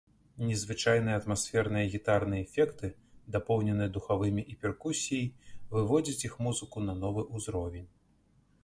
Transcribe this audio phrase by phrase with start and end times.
[0.49, 2.91] Незвычайныя атмасферныя гітарныя эфекты,
[3.37, 5.27] дапоўненыя духавымі і перкусіяй
[5.77, 7.89] выводзяць іх музыку на новы ўзровень.